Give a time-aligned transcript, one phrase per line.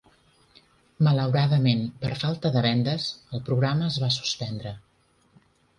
[1.07, 3.07] Malauradament, per falta de vendes,
[3.37, 4.79] el programa es va suspendre.